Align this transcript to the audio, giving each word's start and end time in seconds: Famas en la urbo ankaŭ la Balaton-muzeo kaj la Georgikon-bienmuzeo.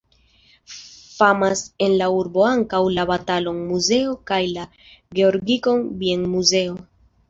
Famas 1.17 1.61
en 1.89 1.93
la 1.99 2.07
urbo 2.21 2.47
ankaŭ 2.53 2.81
la 2.97 3.07
Balaton-muzeo 3.13 4.19
kaj 4.33 4.43
la 4.57 4.69
Georgikon-bienmuzeo. 5.23 6.81